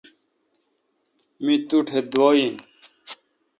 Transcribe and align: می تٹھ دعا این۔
می 1.43 1.55
تٹھ 1.67 1.93
دعا 2.11 2.29
این۔ 2.37 2.55